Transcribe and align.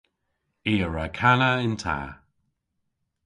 I 0.71 0.73
a 0.85 0.87
wra 0.89 1.05
kana 1.19 1.49
yn 1.65 1.75
ta. 1.83 1.97